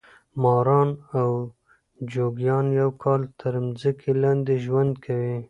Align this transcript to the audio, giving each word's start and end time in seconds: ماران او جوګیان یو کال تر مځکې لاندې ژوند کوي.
ماران 0.41 0.89
او 1.19 1.29
جوګیان 2.11 2.65
یو 2.79 2.89
کال 3.03 3.21
تر 3.39 3.53
مځکې 3.65 4.11
لاندې 4.21 4.53
ژوند 4.65 4.93
کوي. 5.05 5.35